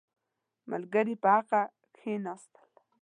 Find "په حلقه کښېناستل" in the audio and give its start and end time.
1.21-2.63